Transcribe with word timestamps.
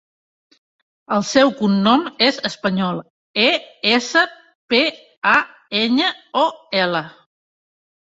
El 1.17 1.25
seu 1.31 1.51
cognom 1.59 2.07
és 2.29 2.41
Español: 2.51 3.03
e, 3.45 3.47
essa, 3.93 4.27
pe, 4.75 4.83
a, 5.37 5.39
enya, 5.85 6.13
o, 6.47 6.51
ela. 6.85 7.09